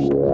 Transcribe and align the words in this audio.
Yeah. 0.00 0.30